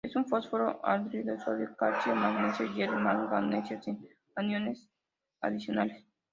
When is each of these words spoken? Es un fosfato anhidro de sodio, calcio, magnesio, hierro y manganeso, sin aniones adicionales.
Es 0.03 0.15
un 0.15 0.25
fosfato 0.27 0.83
anhidro 0.83 1.33
de 1.35 1.39
sodio, 1.39 1.75
calcio, 1.75 2.15
magnesio, 2.15 2.73
hierro 2.73 2.99
y 2.99 3.03
manganeso, 3.03 3.79
sin 3.83 4.09
aniones 4.35 4.89
adicionales. 5.41 6.03